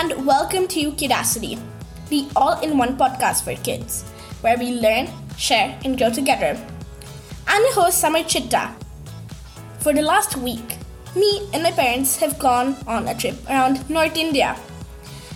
[0.00, 1.60] and welcome to Kidacity,
[2.08, 4.02] the all in one podcast for kids,
[4.40, 6.58] where we learn, share, and grow together.
[7.46, 8.74] I'm your host, Samarth Chitta.
[9.80, 10.78] For the last week,
[11.14, 14.56] me and my parents have gone on a trip around North India.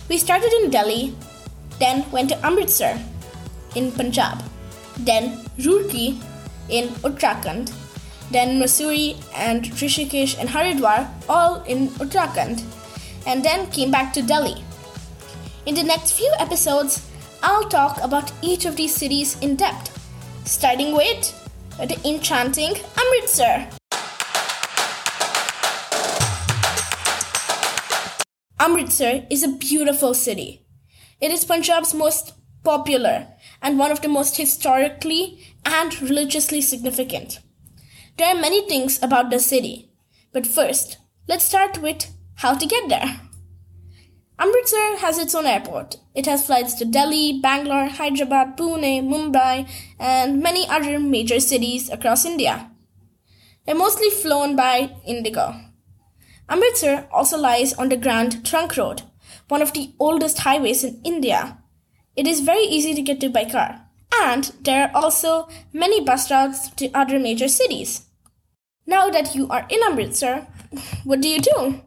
[0.09, 1.15] We started in Delhi,
[1.77, 2.97] then went to Amritsar
[3.75, 4.43] in Punjab,
[4.97, 6.19] then Roorkee
[6.69, 7.71] in Uttarakhand,
[8.31, 12.63] then Mussoorie and Rishikesh and Haridwar, all in Uttarakhand,
[13.25, 14.63] and then came back to Delhi.
[15.65, 17.09] In the next few episodes,
[17.41, 19.91] I'll talk about each of these cities in depth,
[20.45, 21.33] starting with
[21.77, 23.69] the enchanting Amritsar.
[28.59, 30.65] Amritsar is a beautiful city.
[31.19, 33.27] It is Punjab's most popular
[33.61, 37.39] and one of the most historically and religiously significant.
[38.17, 39.91] There are many things about the city,
[40.31, 43.21] but first, let's start with how to get there.
[44.37, 45.95] Amritsar has its own airport.
[46.13, 52.25] It has flights to Delhi, Bangalore, Hyderabad, Pune, Mumbai, and many other major cities across
[52.25, 52.69] India.
[53.65, 55.55] They're mostly flown by Indigo.
[56.49, 59.03] Amritsar also lies on the Grand Trunk Road,
[59.47, 61.59] one of the oldest highways in India.
[62.15, 63.87] It is very easy to get to by car,
[64.21, 68.05] and there are also many bus routes to other major cities.
[68.85, 70.45] Now that you are in Amritsar,
[71.05, 71.84] what do you do?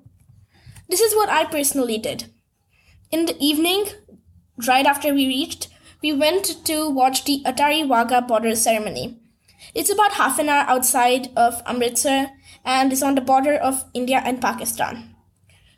[0.88, 2.32] This is what I personally did.
[3.10, 3.88] In the evening,
[4.66, 5.68] right after we reached,
[6.02, 9.20] we went to watch the Atari Wagah border ceremony.
[9.74, 12.30] It's about half an hour outside of Amritsar
[12.64, 15.14] and is on the border of India and Pakistan.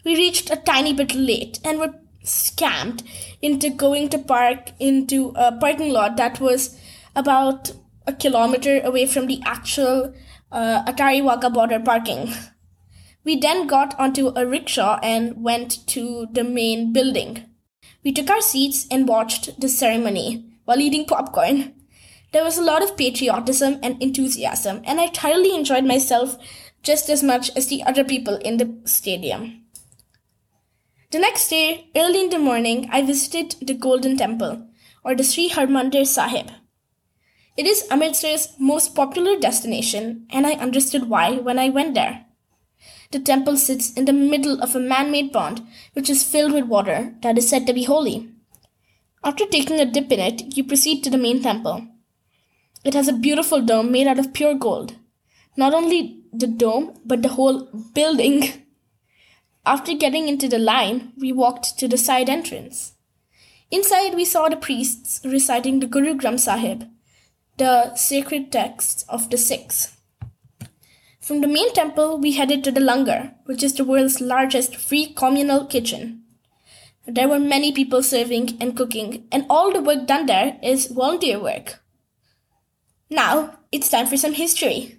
[0.05, 1.95] We reached a tiny bit late and were
[2.25, 3.03] scammed
[3.43, 6.79] into going to park into a parking lot that was
[7.17, 7.73] about
[8.07, 10.15] a kilometer away from the actual
[10.53, 12.33] uh, Atari border parking.
[13.25, 17.45] We then got onto a rickshaw and went to the main building.
[18.03, 21.75] We took our seats and watched the ceremony while eating popcorn.
[22.33, 26.37] There was a lot of patriotism and enthusiasm, and I thoroughly enjoyed myself
[26.83, 29.65] just as much as the other people in the stadium.
[31.11, 34.67] The next day, early in the morning, I visited the Golden Temple,
[35.05, 36.53] or the Sri Harmandir Sahib.
[37.57, 42.27] It is Amritsar's most popular destination, and I understood why when I went there.
[43.13, 46.67] The temple sits in the middle of a man made pond, which is filled with
[46.67, 48.29] water that is said to be holy.
[49.25, 51.89] After taking a dip in it, you proceed to the main temple.
[52.85, 54.95] It has a beautiful dome made out of pure gold.
[55.57, 58.65] Not only the dome, but the whole building.
[59.67, 62.95] After getting into the line, we walked to the side entrance.
[63.73, 66.89] Inside, we saw the priests reciting the Guru Granth Sahib,
[67.57, 69.97] the sacred texts of the Sikhs.
[71.31, 75.13] From the main temple, we headed to the Langar, which is the world's largest free
[75.15, 76.25] communal kitchen.
[77.07, 81.41] There were many people serving and cooking, and all the work done there is volunteer
[81.41, 81.85] work.
[83.09, 84.99] Now, it's time for some history.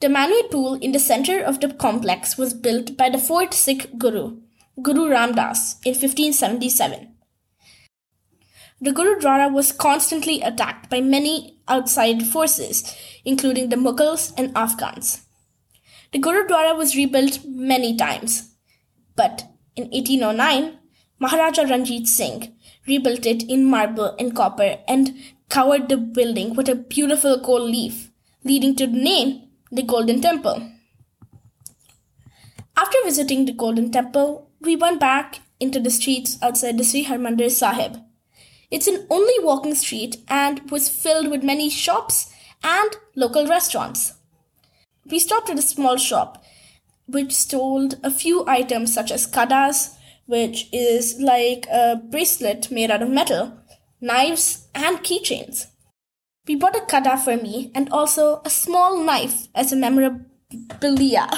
[0.00, 3.96] The man-made pool in the center of the complex was built by the fourth Sikh
[3.96, 4.40] Guru,
[4.82, 7.14] Guru Ram Das, in 1577.
[8.80, 12.92] The Gurudwara was constantly attacked by many outside forces,
[13.24, 15.26] including the Mughals and Afghans.
[16.10, 18.54] The Gurudwara was rebuilt many times,
[19.14, 19.44] but
[19.76, 20.78] in 1809,
[21.18, 25.14] Maharaja Ranjit Singh rebuilt it in marble and copper and
[25.50, 28.10] covered the building with a beautiful gold leaf,
[28.42, 30.70] leading to the name the Golden Temple.
[32.74, 37.50] After visiting the Golden Temple, we went back into the streets outside the Sri Harmandir
[37.50, 37.98] Sahib.
[38.70, 42.32] It's an only walking street and was filled with many shops
[42.62, 44.14] and local restaurants.
[45.10, 46.44] We stopped at a small shop
[47.06, 49.96] which sold a few items such as kadas,
[50.26, 53.58] which is like a bracelet made out of metal,
[54.00, 55.68] knives, and keychains.
[56.46, 61.28] We bought a kada for me and also a small knife as a memorabilia.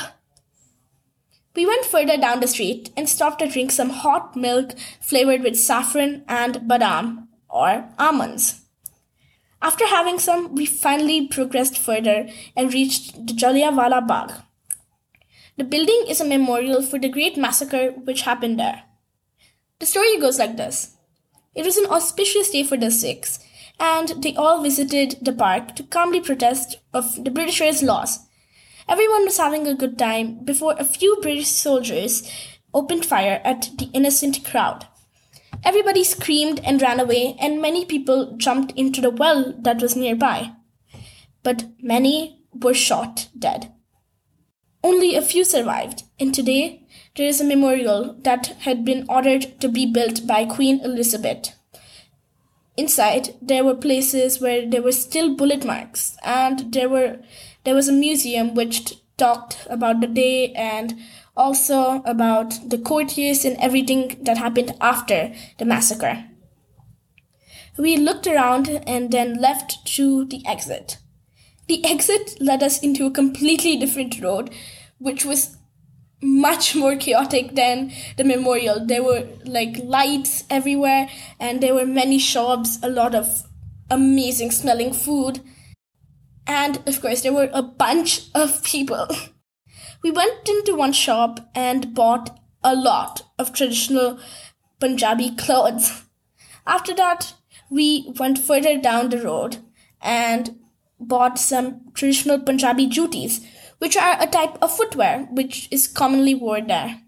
[1.54, 5.58] We went further down the street and stopped to drink some hot milk flavored with
[5.58, 8.62] saffron and badam or almonds.
[9.62, 14.42] After having some, we finally progressed further and reached the Jallianwala Bagh.
[15.58, 18.84] The building is a memorial for the great massacre which happened there.
[19.78, 20.96] The story goes like this.
[21.54, 23.40] It was an auspicious day for the Sikhs,
[23.78, 28.20] and they all visited the park to calmly protest of the Britishers' laws.
[28.88, 32.30] Everyone was having a good time before a few British soldiers
[32.72, 34.86] opened fire at the innocent crowd.
[35.64, 40.52] Everybody screamed and ran away, and many people jumped into the well that was nearby.
[41.42, 43.72] But many were shot dead.
[44.82, 46.86] Only a few survived, and today
[47.16, 51.54] there is a memorial that had been ordered to be built by Queen Elizabeth.
[52.76, 57.18] Inside, there were places where there were still bullet marks, and there were
[57.64, 60.94] there was a museum which talked about the day and
[61.40, 66.24] also about the courtiers and everything that happened after the massacre.
[67.78, 70.98] We looked around and then left through the exit.
[71.66, 74.50] The exit led us into a completely different road,
[74.98, 75.56] which was
[76.22, 78.84] much more chaotic than the memorial.
[78.84, 81.08] There were like lights everywhere,
[81.38, 83.44] and there were many shops, a lot of
[83.90, 85.40] amazing smelling food,
[86.46, 89.06] and of course, there were a bunch of people.
[90.02, 94.18] We went into one shop and bought a lot of traditional
[94.78, 96.04] Punjabi clothes.
[96.66, 97.34] After that,
[97.70, 99.58] we went further down the road
[100.00, 100.58] and
[100.98, 103.44] bought some traditional Punjabi jutis,
[103.78, 107.00] which are a type of footwear which is commonly worn there.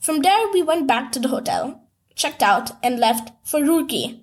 [0.00, 4.20] From there, we went back to the hotel, checked out, and left for Roorkee.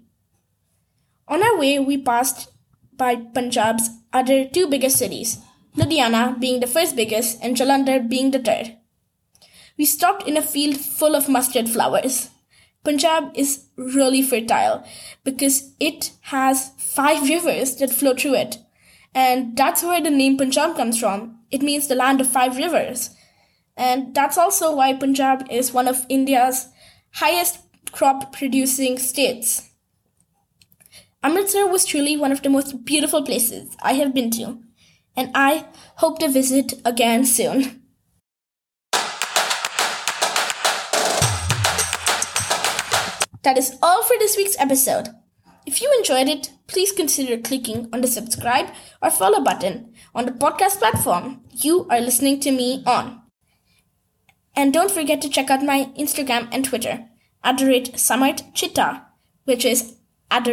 [1.28, 2.52] On our way, we passed
[2.94, 5.40] by Punjab's other two biggest cities,
[5.76, 8.78] Ludhiana being the first biggest and Jalandhar being the third.
[9.78, 12.30] We stopped in a field full of mustard flowers.
[12.84, 14.84] Punjab is really fertile
[15.24, 18.58] because it has five rivers that flow through it.
[19.14, 21.40] And that's where the name Punjab comes from.
[21.52, 23.12] It means the land of five rivers.
[23.78, 26.68] And that's also why Punjab is one of India's
[27.14, 27.60] highest
[27.92, 29.70] crop producing states.
[31.24, 34.62] Amritsar was truly one of the most beautiful places I have been to
[35.16, 35.68] and I
[35.98, 37.82] hope to visit again soon.
[43.44, 45.10] That is all for this week's episode.
[45.66, 48.68] If you enjoyed it, please consider clicking on the subscribe
[49.02, 53.22] or follow button on the podcast platform you are listening to me on.
[54.56, 57.08] And don't forget to check out my Instagram and Twitter
[57.44, 59.06] the Samarth Chitta,
[59.46, 59.96] which is
[60.30, 60.48] at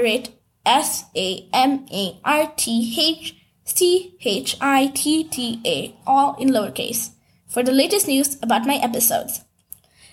[0.64, 3.37] S A M A R T H
[3.68, 7.10] C H I T T A, all in lowercase,
[7.46, 9.42] for the latest news about my episodes.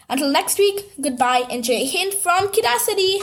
[0.10, 3.19] Until next week, goodbye and Jai Hind from Kidacity.